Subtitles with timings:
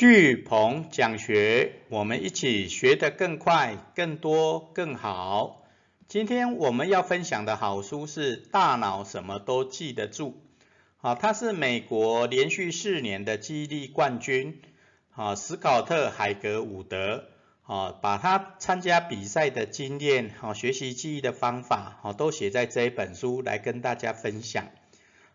[0.00, 5.62] 巨鹏讲学，我们一起学得更快、更多、更好。
[6.08, 10.40] 今天我们要分享的好书是《大脑什么都记得住》，
[11.06, 14.62] 啊，他是美国连续四年的记忆力冠军，
[15.14, 17.26] 啊，史考特·海格伍德，
[17.66, 24.64] 啊，把他参加比赛的经验，啊，学习记忆的方法，啊，都写在这一本书来跟大家分享，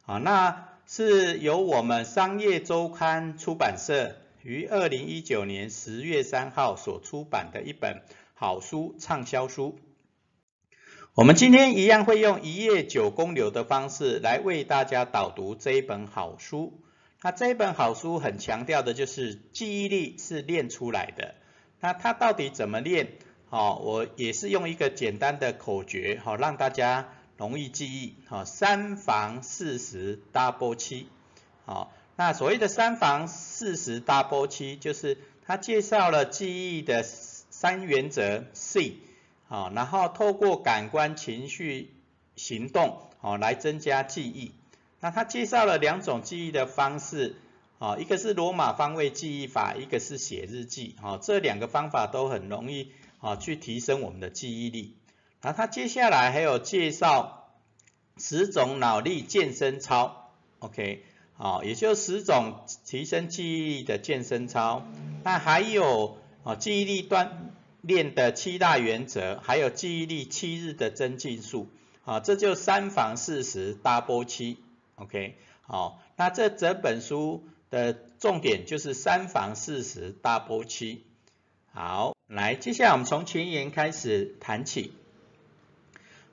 [0.07, 4.15] 啊，那是由我们商业周刊出版社。
[4.45, 8.03] 于二零一九年十月三号所出版的一本
[8.35, 9.79] 好书畅销书。
[11.15, 16.79] 我们今天一样会用一页九公流的方式来为大家导读这一本好书。
[17.23, 21.33] 那这一本好书很强调的就是记忆力是练出来的。
[21.79, 23.13] 那它到底怎么练？
[23.49, 28.17] 好，我也是用一个简单的口诀，好让大家容易记忆。
[28.27, 31.07] 好，三防四十 double 七。
[31.65, 31.91] 好。
[32.17, 38.97] 那所谓的三防四十 double 七，就是他介绍了记忆的三原则 C，
[39.47, 41.93] 好，然后透过感官、情绪、
[42.37, 44.53] 行动，好来增加记忆。
[45.01, 47.35] 那他介绍了两种记忆的方式，
[47.79, 54.95] 啊，一个是罗马方位记忆法，一个是写日记，啊，这两个方法都很容易，啊，去提升我们的记忆力。
[55.41, 57.49] 然后他接下来还有介绍
[58.17, 61.03] 十种脑力健身操，OK。
[61.37, 64.83] 好，也就十种提升记忆力的健身操，
[65.23, 67.27] 那还有啊记忆力锻
[67.81, 71.67] 炼的七大原则，还有记忆力七日的增进术，
[72.05, 74.57] 啊，这就三防四十 double 七
[74.95, 81.03] ，OK，好，那这整本书的重点就是三防四十 double 七，
[81.73, 84.93] 好，来，接下来我们从前言开始谈起，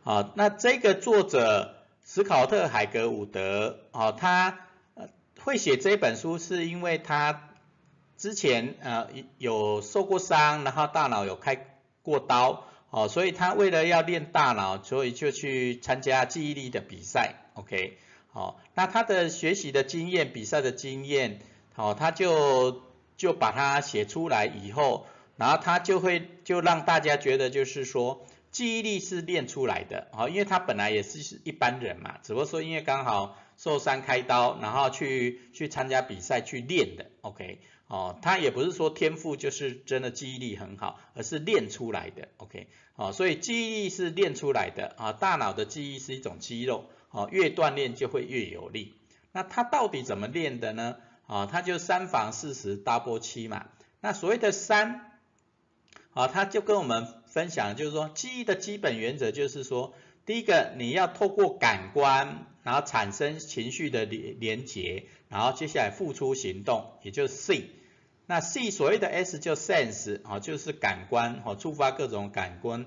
[0.05, 1.75] 好，那这个作者
[2.06, 4.62] 史考特海格伍德，啊，他
[5.45, 7.48] 会写这本书是因为他
[8.17, 11.67] 之前呃有受过伤，然后大脑有开
[12.03, 17.98] 过刀，哦，所以他为了要练大脑，所以就去参加记忆力的比赛，OK，
[18.33, 21.41] 好，那他的学习的经验、比赛的经验，
[21.74, 22.80] 好，他就
[23.17, 33.36] 就把它写出来以后，然后他就会就让大家觉得就是说记忆力是练出来的，好，因为他本来也是一般人嘛，只不过说因为刚好。
[33.62, 48.95] 受伤开刀，然后去去参加比赛去练的，OK，哦，他也不是说天赋就是真的记忆力很好，而是练出来的，OK，哦，所以记忆力是练出来的啊，大脑的记忆是一种肌肉，哦，越锻炼就会越有力。
[49.30, 50.96] 那他到底怎么练的呢？
[51.29, 53.67] 啊，他就三防四十 double 七嘛。
[54.00, 55.12] 那所谓的三，
[56.14, 59.94] 啊，他就跟我们分享，就是说记忆的基本原则就是说。
[60.24, 67.64] 第一个，你要透过感官，然后产生情绪的连连结，然后接下来付出行动，也就是 C。
[68.27, 72.86] 那 C 所谓的 S 就 sense 啊，就是感官哦，触发各种感官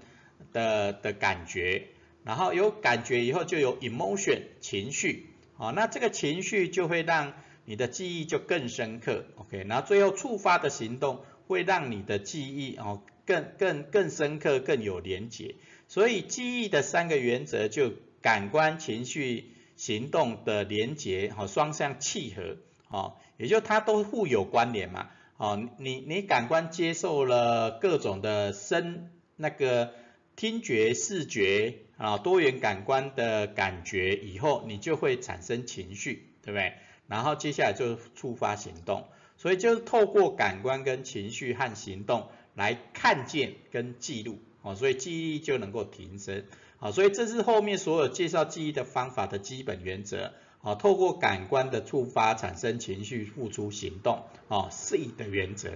[0.53, 1.87] 的的感觉，
[2.23, 7.33] 然后有感觉以后就有 emotion 情绪，好，那这个情绪就会让
[7.65, 15.55] 你的记忆就更深刻，OK，然后最后触发的行动会让你的记忆哦更更更深刻，更有连结。
[15.87, 22.57] 所以记忆的三个原则就感官、情绪、行动的连结，哈，双向契合，
[22.89, 29.93] 哦，也就它都互有关联嘛，哦，你你感官接受了各种的声，那个
[30.35, 36.73] 听觉、视觉啊，多元感官的感觉以后，你就会产生情绪，对不对？
[37.07, 39.05] 然后接下来就触发行动，
[39.37, 44.39] 所以就是透过感官跟情绪和行动来看见跟记录。
[44.61, 46.43] 哦，所以记忆力就能够提升。
[46.85, 50.33] 啊，所以这是后面所有介绍记忆的方法的基本原则。
[50.61, 54.25] 啊，透过感官的触发产生情绪，付出行动。
[54.49, 55.71] 哦，C 的原则。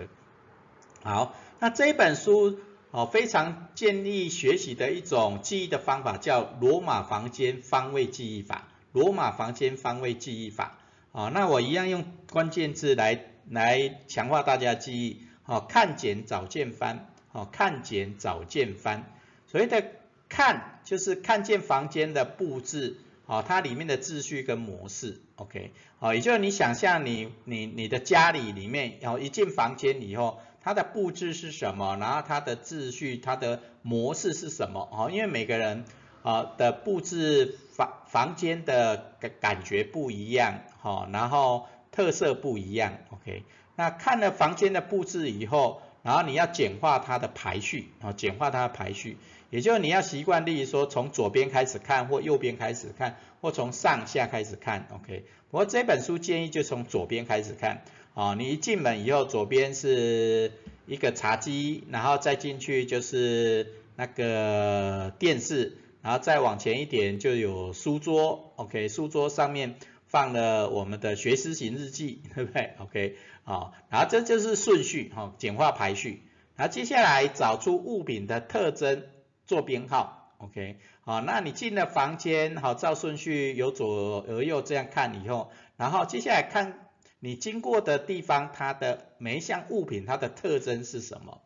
[1.01, 2.59] 好，那这本书
[2.91, 8.67] 哦非常建议学习的一种记忆的方法叫罗马房间方位记忆法。
[8.91, 10.77] 罗马房间方位记忆法。
[11.11, 15.23] 啊，那我一样用关键字来来强化大家记忆。
[15.41, 17.11] 好，看见找见翻。
[17.31, 19.11] 哦，看见找见翻，
[19.45, 19.83] 所谓的
[20.29, 35.83] 看就是看见房间的布置，哦，它里面的秩序跟模式，OK，哦，也就是你想象你你你的家里里面，然后一进房间以后，它的布置是什么，然后它的秩序、它的模式是什么，哦，因为每个人
[36.21, 43.43] 啊的布置房房间的感感觉不一样，哈，然后特色不一样，OK，
[43.75, 45.81] 那看了房间的布置以后。
[46.03, 49.17] 然后你要简化它的排序，啊，简化它的排序，
[49.49, 55.25] 也就是你要习惯，例如说从左边开始看，或右边开始看，或从上下开始看，OK。
[55.51, 60.51] 不过这本书建议就从左边开始看，啊，你一进门以后，左边是
[60.85, 69.75] 一个茶几，然后再进去就是那个电视，然后再往前一点就有书桌，OK，书桌上面
[70.05, 73.15] 放了我们的学思型日记，对不对？OK，
[73.49, 76.21] 啊，然后这就是顺序，哈，简化排序。
[76.55, 79.05] 然后接下来找出物品的特征，
[79.47, 91.41] 做编号，OK，好，那你进了房间，好，照顺序由左而右这样看以后，然后接下来看你经过的地方，它的每一项物品它的特征是什么？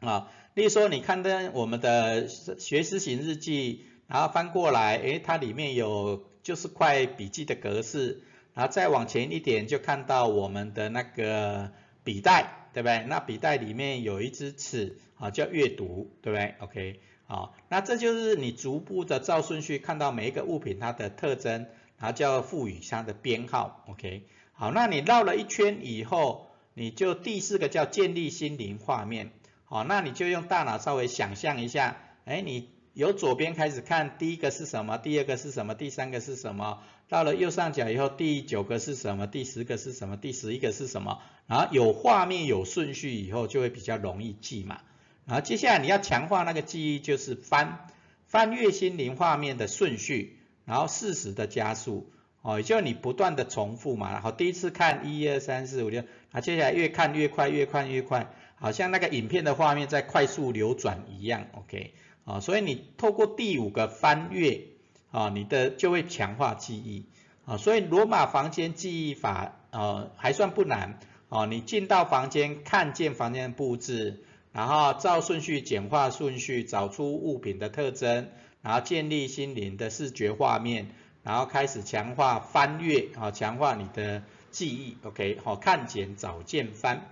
[0.00, 8.22] 啊，例如说你看的我们的学思型日记，然后翻过来，诶，它里面有就是块笔记的格式，
[8.54, 11.70] 然后再往前一点就看到我们的那个
[12.02, 12.60] 笔袋。
[12.74, 13.04] 对不对？
[13.04, 21.68] 那笔袋里面有一支尺，啊，叫阅读，对不对？OK，好，那这就是你逐步的照顺序看到每一个物品它的特征，
[21.98, 24.24] 然后叫赋予它的编号，OK，
[24.54, 29.30] 好，那你绕了一圈以后，你就第四个叫建立心灵画面，
[29.66, 32.73] 好，那你就用大脑稍微想象一下，哎，你。
[32.94, 34.98] 由左边开始看，第一个是什么？
[34.98, 35.74] 第二个是什么？
[35.74, 36.78] 第三个是什么？
[37.08, 39.26] 到了右上角以后，第九个是什么？
[39.26, 40.16] 第十个是什么？
[40.16, 41.20] 第十一个是什么？
[41.48, 44.80] 然后有画面有顺序以后，就会比较容易记嘛。
[45.26, 47.88] 然后接下来你要强化那个记忆，就是翻
[48.28, 52.12] 翻阅心灵画面的顺序，然后适时的加速，
[52.42, 54.12] 哦，也就你不断的重复嘛。
[54.12, 61.92] 然后第一次看一二三四五六，啊，接下来越看越快，越看越快，好像那个影片的画面在快速流转一样，OK。
[62.24, 64.62] 啊，所以你透过第五个翻阅，
[65.10, 67.04] 啊，你的就会强化记忆，
[67.44, 70.98] 啊，所以罗马房间记忆法，呃，还算不难，
[71.28, 74.22] 啊，你进到房间，看见房间布置，
[74.52, 78.28] 然后照顺序简化顺序，找出物品的特征，
[78.62, 80.88] 然后建立心灵的视觉画面，
[81.22, 87.02] 然后开始强化翻阅，啊，强化你的记忆，OK，好，看见找见翻，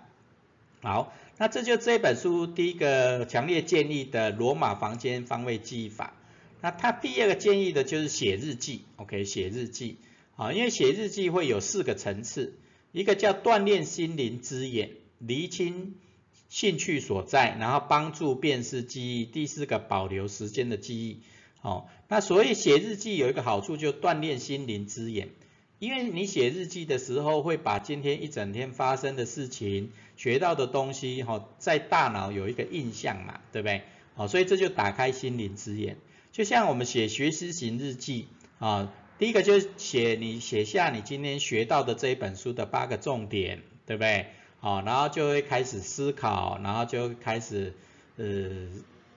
[0.83, 1.13] 好。
[1.43, 6.15] 那这就这本书第一个强烈建议的罗马房间方位记忆法。
[6.61, 9.97] 那他第二个建议的就是写日记，OK，写日记
[10.37, 12.61] 啊，因为写日记会有四个层次，
[12.93, 15.97] 一个叫锻炼心灵之眼，厘清
[16.49, 21.23] 兴趣所在，然后帮助辨识记忆，第四个保留时间的记忆。
[21.61, 25.31] 哦，那所以写日记有一个好处，就锻炼心灵之眼。
[25.83, 33.83] 因为你写日记的时候，会把今天一整天发生的事情、学到的东西，哈，在大脑有一个印象嘛，对不对？
[34.15, 35.97] 好，所以这就打开心灵之眼。
[36.31, 38.29] 就像我们写学习型日记，
[38.61, 44.27] 啊，第一个就是写你写下你今天学到的这一本书的八个重点，对不对？
[44.61, 47.75] 好，然后就会开始思考，然后就开始
[48.19, 48.69] 呃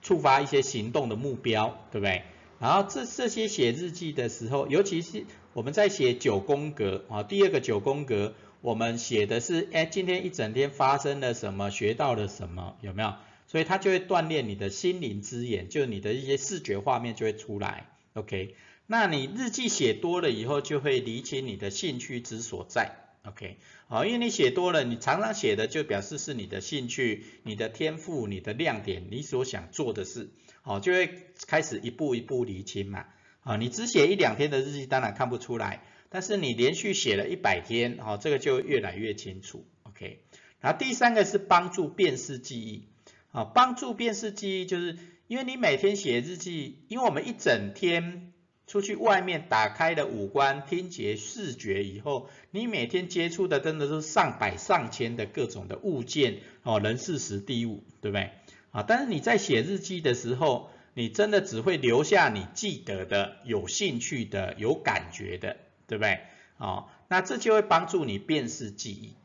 [0.01, 2.23] 触发一些行动的目标，对不对？
[2.65, 13.13] 然后这这些写日记的时候，尤其是我们在写九宫格啊，第二个九宫格，我们写的是，哎，今天一整天发生了什么，学到了什么，有没有？
[13.45, 17.85] 所以它就会锻炼你的心灵之眼，就你的一些视觉画面就会出来
[18.15, 18.55] ，OK？
[18.87, 22.93] 那你日记写多了以后，就会理清你的兴趣之所在
[23.27, 23.57] ，OK？
[23.87, 30.31] 好，因为你写多了，你常常写的就表示是你的兴趣、你的天赋、你的亮点、你所想做的事。
[30.65, 33.05] 哦，就会开始一步一步厘清嘛。
[33.43, 35.81] 啊，你只写一两天的日记，当然看不出来。
[36.09, 39.65] 但是你连续写了一百天，哦，这个就越来越清楚。
[39.83, 40.19] OK。
[40.59, 42.87] 然后第三个是帮助辨识记忆。
[43.31, 48.31] 啊，帮助辨识记忆，就是因为你每天写日记，因为我们一整天
[48.65, 58.31] 出去外面打开了五官，听觉、视觉以后，你每天接触的真的是上百上千的各种的物件，哦，人事时地物，对不对？
[58.75, 65.55] 啊，但是你在写日记的时候，你真的只会留下你记得的、有兴趣的、有感觉的，
[65.87, 66.19] 对不对？
[66.57, 69.15] 啊，那这就会帮助你辨识记忆。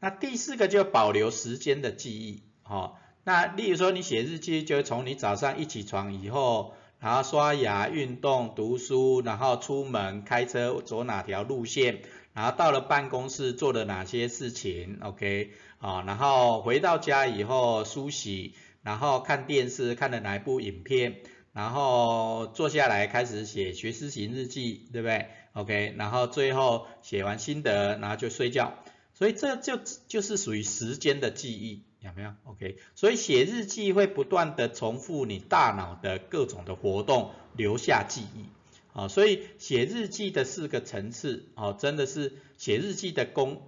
[0.00, 12.00] 那第四个就保留时间的记忆，好，那例如说你写日记，就从你早上一起床以后，然后刷牙、运动、读书，然后出门开车走哪条路线，
[12.32, 15.50] 然后到了办公室做了哪些事情，OK，
[15.80, 18.54] 啊，然后回到家以后梳洗。
[18.86, 21.16] 然后看电视看了哪一部影片，
[21.52, 28.74] 然后坐下来开始写学思型日记，对不对？OK，然后最后写完心得，然后就睡觉。
[29.12, 38.44] 所以这就就是属于时间的记忆，有没有？OK，所以写日记会不断的重复你大脑的各种的活动，留下记忆。
[38.92, 43.62] 啊，所以写日记的四个层次，哦，真的是写日记的功。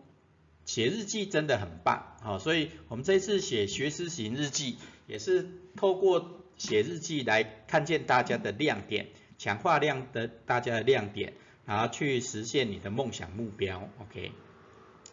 [0.64, 4.76] 写日记真的很棒，好，所以我们这次写学思型日记，
[5.08, 11.32] 也是透过写日记来看见大家的亮点，强化亮的大家的亮点，
[11.64, 14.30] 然后去实现你的梦想目标，OK。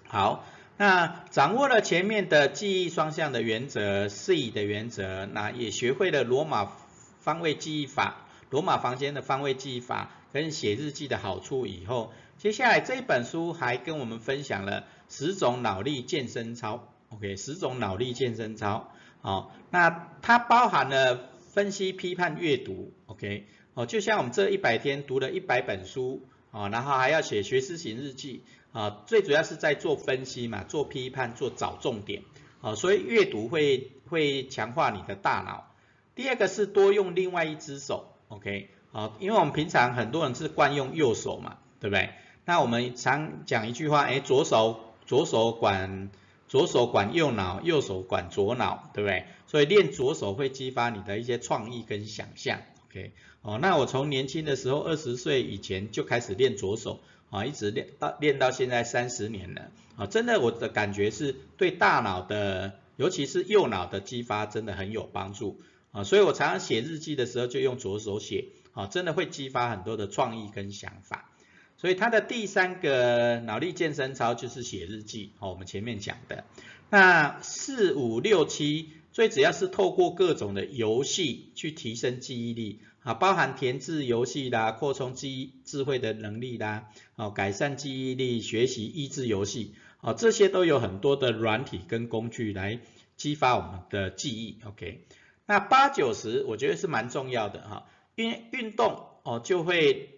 [0.07, 0.45] 好，
[0.77, 6.71] 那掌握了前面的记忆双向的原则，C 的原则，那也学会了罗马
[7.19, 18.91] 方位记忆法，罗马房间的方位记忆法跟写日记的好处以后，接下来这本书还跟我们分享了十种脑力健身操，OK，十种脑力健身操，
[19.25, 28.43] 哦，那它包含了分析、批判、阅读，OK，哦，就像我们这一百天读了一百本书，啊，然后还要写学思型日记。
[28.71, 32.23] 啊，最主要是在做分析嘛，做批判，做找重点，
[32.59, 35.73] 啊，所以阅读会会强化你的大脑。
[36.13, 42.09] 第二个是多用另外一只手，OK，好，因为我们平常很多人是惯用右手嘛，对不对？
[42.43, 46.09] 那我们常讲一句话，哎，左手左手管
[46.47, 49.25] 左手管右脑，右手管左脑，对不对？
[49.47, 53.11] 所以练左手会激发你的一些创意跟想象，OK，
[53.41, 56.99] 哦，那我从年轻的时候二十岁以前就开始练左手。
[57.31, 65.59] 啊，一直练到练到现在三十年了，啊，真的我的感觉是对大脑的，尤其是右脑的激发真的很有帮助，
[65.91, 71.29] 啊，所以我常常写日记的时候就用左手写，啊，真的会激发很多的创意跟想法。
[71.77, 76.43] 所以它的第三个脑力健身操就是写日记，哦，我们前面讲的。
[76.89, 82.79] 那四五六七最主要是透过各种的游戏去提升记忆力。
[83.05, 92.79] 啊，包含填字游戏啦，扩充记忆智慧的能力啦，哦，改善记忆力、学习益智游戏，哦，这些都有很多的软体跟工具来
[93.15, 94.57] 激发我们的记忆。
[94.65, 95.05] OK，
[95.45, 100.14] 那八九十我觉得是蛮重要的哈，因为运动哦就会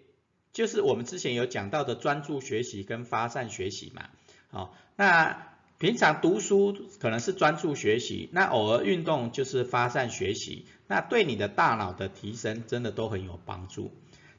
[0.52, 4.08] 就是我们之前有讲到的专注学习跟发散学习嘛，
[4.50, 5.48] 好，那。
[5.80, 13.92] 平常读书可能是专注学习，那偶尔运动就是发散学习，那对你的大脑的提升真的都很有帮助。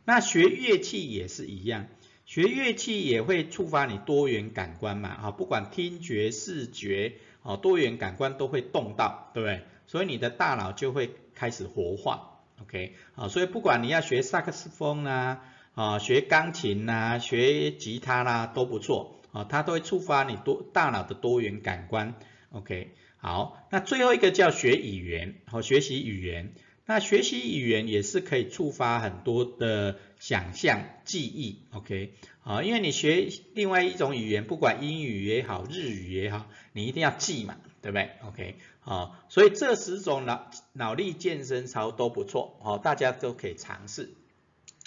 [0.03, 1.87] 那学乐器也是一样，
[2.25, 9.63] 学乐器也会触发你多元感官嘛，啊，不管听觉、视觉，哦，多元感官都会动到，对不对？
[9.87, 15.41] 所以你的大脑就会开始活化，OK，啊，所以不管你要学萨克斯风，啊，
[15.73, 19.15] 啊学钢琴啦，学吉他啦，都不错。
[19.31, 22.15] 啊，它都会触发你多大脑的多元感官
[22.51, 26.55] ，OK，好，那最后一个叫学语言，好，学习语言，
[26.87, 44.15] 那学习语言也是可以触发很多的想象记忆，OK，啊，因为你学另外一种语言，不管英语也好，日语也好，你一定要记嘛，对不对？OK，好，所以这十种脑脑力健身操都不错，好，大家都可以尝试。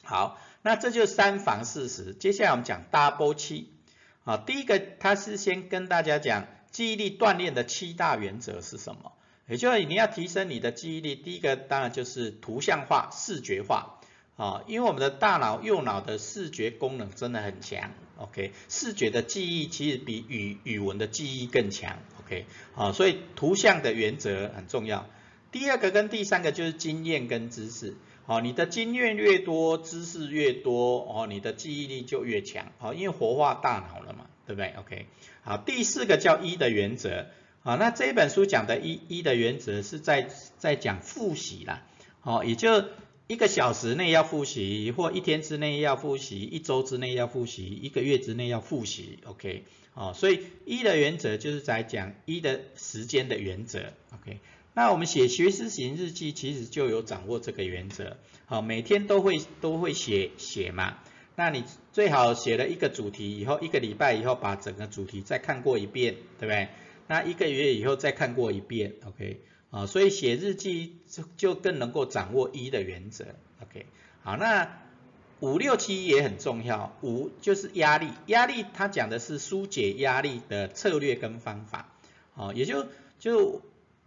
[0.04, 3.68] 好，那这就是三防四实，接下来我们讲 double 七。
[4.24, 9.12] 啊，第一个，它是先跟大家讲记忆力锻炼的七大原则是什么？
[9.48, 13.98] 也就是你要提升你的记忆力，第一个当然就是图像化、视觉化。
[14.36, 25.06] 啊，因为我们的大脑右脑的视觉功能真的很强，OK，视觉的记忆其实比语语文的记忆更强，OK，啊，所以图像的原则很重要。
[25.52, 27.94] 第二个跟第三个就是经验跟知识。
[28.24, 35.06] 好，你的经验越多，知识越多，哦，你的记忆力就越强，好，因为活化大脑了嘛，对不对？OK，
[35.42, 37.26] 好，第四个叫一的原则，
[37.62, 41.82] 好，那这本书讲的一一的原则是在在讲复习啦，
[42.20, 42.84] 好，也就
[43.26, 49.64] 一个小时内要复习，或一天之内要复习，一周之内要复习，一个月之内要复习，OK，
[49.94, 53.80] 好，所以一的原则就是在讲一的时间的原则
[54.14, 54.38] ，OK。
[54.74, 60.96] 那我们写学思型日记，其实就有掌握这个原则，好，每天都会都会写写嘛。
[61.36, 66.68] 那你最好写了一个主题以后，一个礼拜以后把整个主题再看过一遍，对不对？
[67.06, 73.26] 那一个月以后再看过一遍，OK，啊，所以写日记就就更能够掌握一的原则
[73.62, 73.84] ，OK，
[74.22, 74.80] 好，那
[75.40, 81.92] 五六七也很重要，五就是压力，压力它讲的是疏解压力的策略跟方法，
[82.32, 82.86] 好，也就
[83.18, 83.60] 就。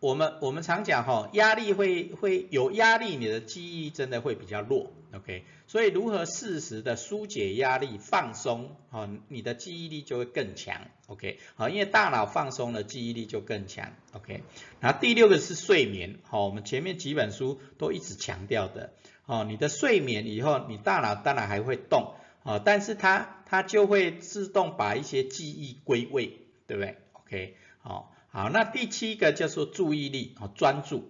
[0.06, 5.46] 我们我们常讲哈，压力会会有压力，你的记忆真的会比较弱，OK？
[5.66, 11.40] 所以如何适时的疏解压力、放松，哈，你的记忆力就会更强，OK？
[11.56, 14.44] 好，因为大脑放松了，记忆力就更强，OK？
[14.80, 18.94] 然后第六个是睡眠，好，我们前面几本书都一直强调的，
[19.26, 27.58] 哦，你的睡眠以后，你大脑当然还会动，哦，但是它它就会自动把一些记忆归位，对不对？OK？
[27.80, 28.12] 好。
[28.36, 31.10] 好，那第七个叫做注意力，哦，专注，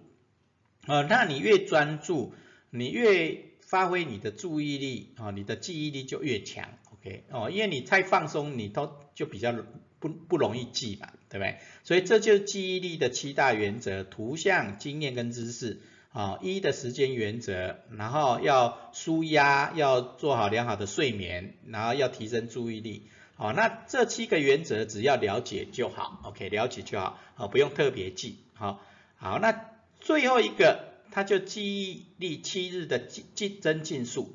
[0.86, 2.32] 呃，那你越专注，
[2.70, 9.52] 你越发挥你的注意力，哦，你的记忆力就越强，OK，哦，因为你太放松，你都就比较
[9.98, 11.58] 不不容易记嘛，对不对？
[11.82, 15.80] 所以这就是记忆力的七大原则：图像、经验跟知识，
[16.12, 23.08] 啊，一的时间原则，然后要舒压，要做好良好的睡眠，然后要提升注意力。
[23.38, 28.80] 好，那这七个原则只要了解就好，OK，了解就好，啊，不用特别记，好，
[29.16, 34.34] 好，那最后一个，它就记忆力七日的记记增进术，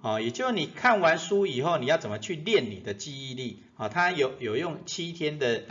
[0.00, 5.64] 啊，也就是你看完书以后，你要怎么去练你的记忆力，啊，它有有用七天的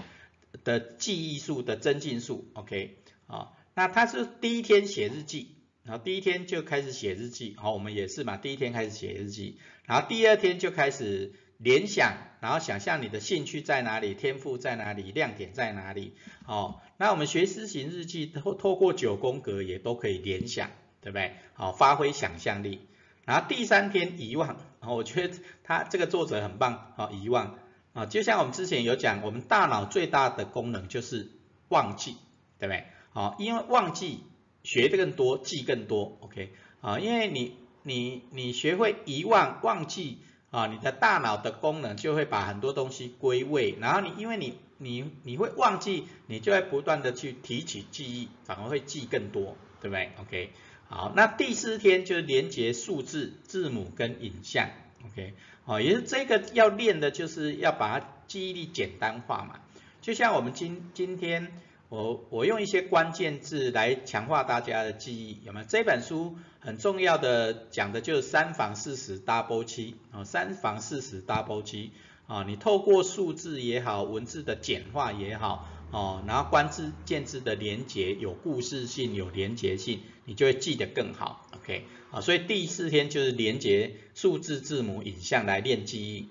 [0.64, 9.58] 的记忆术的增进术，OK，啊，那它是第一天写日记，然后第一天就开始写日记，好，我们也是嘛，第一天开始写日记，
[9.88, 11.34] 然后第二天就开始。
[11.58, 16.14] 联想，然后想象你的兴趣在哪里，天赋在哪里，亮点在哪里。
[16.46, 20.70] 哦，那我们学思行日记透透过九宫格也都可以联想，
[21.02, 21.34] 对不对？
[21.56, 22.82] 好，发挥想象力。
[23.26, 27.58] 然后第三天遗忘，哦，我觉得他这个作者很棒，好，遗忘
[27.94, 31.32] 啊，就像我们之前有讲，我们大脑最大的功能就是
[31.70, 32.18] 忘记，
[32.60, 32.86] 对不对？
[33.10, 34.24] 好，因为忘记
[34.62, 40.20] 学的更多，记更多，OK，啊，因为你你你学会遗忘忘记。
[40.52, 50.52] 啊，你的大脑的功能就会把很多东西归位，然后你因为你你你会忘记，你就会不断的去提取记忆，反而会记更多，对不对？OK，
[50.88, 54.70] 好，那第四天就是连接数字、字母跟影像
[55.06, 55.34] ，OK，
[55.66, 59.60] 好，也是这个要练的，就是要把记忆力简单化嘛，
[60.02, 61.52] 就像我们今今天。
[61.90, 65.66] 我我用一些关键字来强化大家的记忆，有没有？
[65.66, 71.92] 这本书很重要的讲的就是三防四十 double 七啊，三防四十 double 七
[72.28, 86.28] 啊，你透过数字也好，文字的简化也好，哦，然后关字键字的连接有故事性、有连结性，你就会记得更好，OK 啊，所以第四天就是连接数字、字母、影像来练记忆。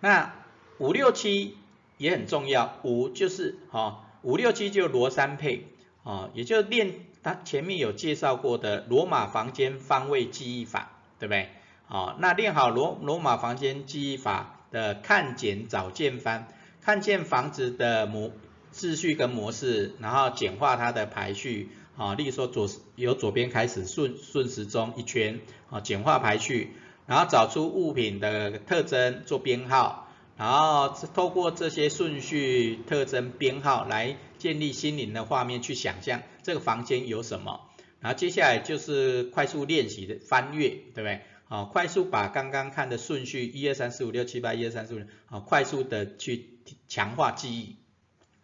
[0.00, 0.34] 那
[0.78, 1.58] 五六七
[1.98, 4.00] 也很重要，五就是哈。
[4.24, 5.68] 五六七就罗三配
[6.02, 11.50] 啊，也就练他前面有介绍过的罗马房间方位记忆法，对不对？
[11.88, 16.46] 啊，那练好罗罗马房间记忆法的看简找见方，
[16.80, 18.32] 看见房子的模
[18.72, 26.72] 秩序跟模式，然后简化它的排序啊，例如说左由左边开始顺顺时钟一圈啊，简化排序，
[27.06, 30.03] 然后找出物品的特征做编号。
[30.36, 37.60] 然后透过这些顺序、特征、编号来建立心灵的画面，去想象这个房间有什么。
[38.00, 41.20] 然后接下来就是快速练习的翻阅，对不对？
[41.44, 47.76] 好，快速把刚刚看的顺序一二三四五六七八一二三四五六，好，快速的去强化记忆。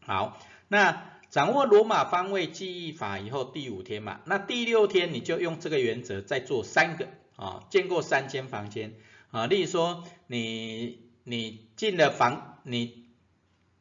[0.07, 8.95] 好，那掌握罗马方位记忆法以后，第五天嘛，那第六天你就用这个原则再做三个啊，见过三间房间
[9.33, 11.10] 啊，例如说你。
[11.25, 13.05] 你进了房，你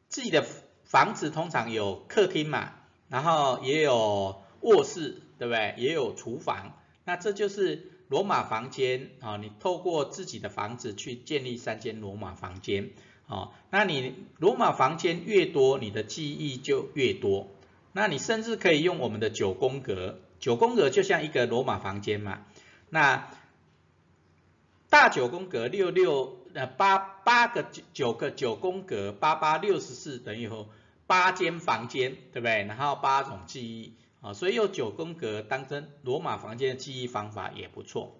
[0.08, 0.44] 自己的
[0.84, 2.72] 房子通常有客厅嘛，
[3.08, 5.74] 然后也有卧室，对不对？
[5.78, 9.36] 也有厨房，那这就是罗马房间啊。
[9.36, 12.90] 你透过自己的房子去建立三间罗马房间
[13.26, 17.48] 啊，那你罗马房间越多，你的记忆就越多。
[17.92, 22.44] 那你甚至可以用我们的九宫格，九宫格就像一个罗马房间嘛。
[22.88, 23.30] 那
[24.88, 26.39] 大九宫格六六。
[26.54, 30.50] 呃，八八个九九个九宫格，八八六十四等于
[31.06, 32.64] 八间房间，对不对？
[32.64, 38.16] 然后八种记忆啊，所以用九宫格当真罗马房间的记忆方法也不错。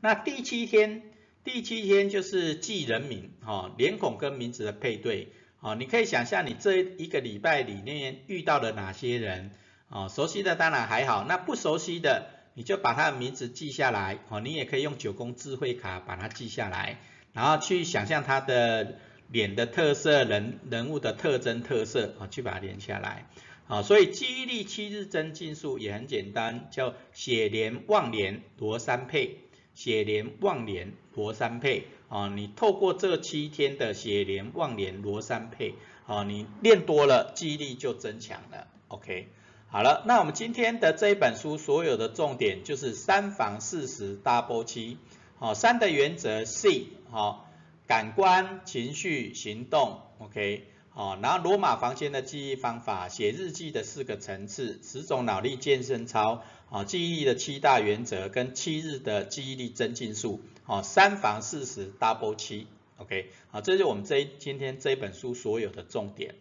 [0.00, 1.02] 那第七天，
[1.44, 9.50] 第七天就是记人名，哈，脸孔跟名字的配对，啊，你可以想象你这一个礼拜里面遇到了哪些人，
[9.88, 17.00] 啊，熟悉的当然还好，那不熟悉的你就把他的名字记下来，哦，你也可以用九宫智慧卡把它记下来。
[17.32, 18.96] 然后去想象他的
[19.28, 23.26] 脸的特色、人人物的特征特色啊，去把它连下来
[23.66, 23.82] 啊。
[23.82, 29.38] 所以记忆力七日增进术也很简单，叫写连忘连罗三配，
[29.74, 32.28] 写连忘连罗三配啊。
[32.28, 35.74] 你透过这七天的写连忘连罗三配
[36.06, 38.66] 啊，你练多了，记忆力就增强了。
[38.88, 39.28] OK，
[39.70, 44.98] 好了，那我们今天的这一本书所有的重点就是三防四十 double 七。
[45.42, 47.50] 好，三的原则 C，好，
[47.88, 66.36] 感官、情绪、行动，OK，好，然后罗马房间的记忆方法，写日记的四个层次，十种脑力健身操，好，记忆力的七大原则跟七日的记忆力增进术，好，三防四十 double 七，OK，好，这是我们这今天这本书所有的重点。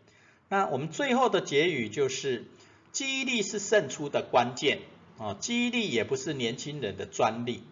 [0.47, 2.45] 那我们最后的结语就是，
[2.91, 4.77] 记忆力是胜出的关键，
[5.17, 7.63] 啊，记忆力也不是年轻人的专利。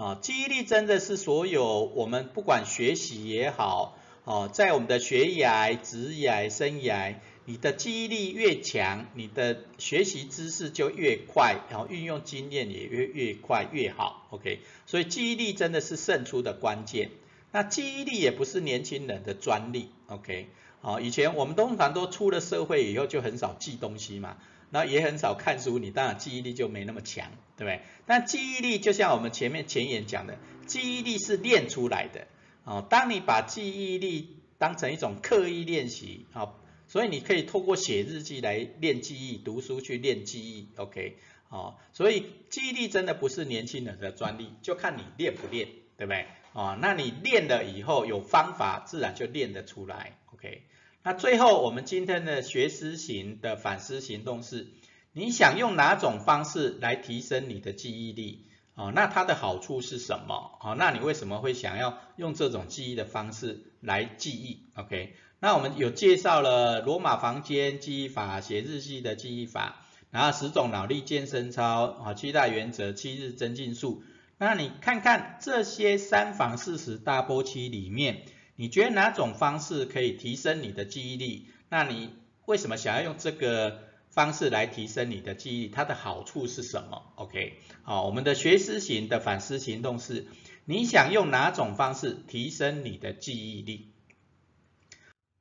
[0.00, 14.26] 啊，记忆力真的是所有我们不管学习也好，哦，在我们的学涯、职涯、生涯，你的记忆力越强，你的学习知识就越快，然后运用经验也越越快越好。
[14.30, 17.10] OK，所以记忆力真的是胜出的关键。
[17.52, 20.48] 那记忆力也不是年轻人的专利，OK？
[20.82, 24.38] 好，以前我们通常都出了社会以后就很少记东西嘛，
[24.70, 27.82] 那也很少看书，你当然记忆力就没那么强，对不对？
[28.06, 32.26] 但记忆力就像我们前面前言讲的，记忆力是练出来的，
[32.64, 41.18] 哦，当你把记忆力当成一种刻意练习，好，所以你可以透过写日记来练记忆，读书去练记忆，OK？
[41.50, 46.26] 哦，所以记忆力真的不是年轻人的专利，就看你练不练，对不对？
[46.52, 50.62] 哦，那你练了以后有方法，自然就练得出来，OK？
[51.02, 54.68] 那最后我们今天的学思型的反思行动是，
[55.12, 58.46] 你想用哪种方式来提升你的记忆力？
[58.74, 60.58] 哦，那它的好处是什么？
[60.62, 65.14] 哦，那你为什么会想要用这种记忆的方式来记忆？OK？
[65.38, 69.86] 那我们有介绍了罗马房间记忆法、写日记的记忆法。
[70.10, 74.02] 然后十种脑力健身操，啊，七大原则，七日增进术。
[74.38, 78.22] 那你看看这些三房四十大波期里面，
[78.60, 81.46] 你觉得哪种方式可以提升你的记忆力？
[81.70, 82.10] 那你
[82.44, 85.68] 为什么想要用这个方式来提升你的记忆？
[85.68, 90.26] 它的好处是什么？OK，好，我们的学思型的反思行动是，
[90.66, 93.94] 你想用哪种方式提升你的记忆力？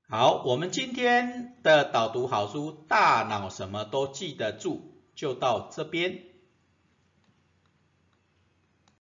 [0.07, 4.75] 好，我们今天的导读好书《大脑什么都记得住》
[5.13, 6.21] 就到这边。